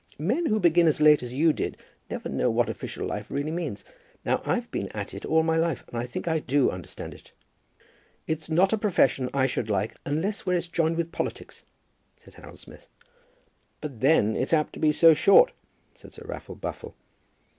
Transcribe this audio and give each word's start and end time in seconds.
Men 0.17 0.47
who 0.47 0.59
begin 0.59 0.87
as 0.87 0.99
late 0.99 1.21
as 1.21 1.31
you 1.31 1.53
did 1.53 1.77
never 2.09 2.27
know 2.27 2.49
what 2.49 2.71
official 2.71 3.05
life 3.05 3.29
really 3.29 3.51
means. 3.51 3.85
Now 4.25 4.41
I've 4.47 4.71
been 4.71 4.87
at 4.95 5.13
it 5.13 5.25
all 5.25 5.43
my 5.43 5.57
life, 5.57 5.83
and 5.87 5.95
I 5.95 6.07
think 6.07 6.27
I 6.27 6.39
do 6.39 6.71
understand 6.71 7.13
it." 7.13 7.31
"It's 8.25 8.49
not 8.49 8.73
a 8.73 8.79
profession 8.79 9.29
I 9.31 9.45
should 9.45 9.69
like 9.69 9.95
unless 10.03 10.43
where 10.43 10.57
it's 10.57 10.65
joined 10.65 10.97
with 10.97 11.11
politics," 11.11 11.61
said 12.17 12.33
Harold 12.33 12.57
Smith. 12.57 12.87
"But 13.79 13.99
then 13.99 14.35
it's 14.35 14.53
apt 14.53 14.73
to 14.73 14.79
be 14.79 14.91
so 14.91 15.13
short," 15.13 15.51
said 15.93 16.13
Sir 16.15 16.25
Raffle 16.25 16.55
Buffle. 16.55 16.95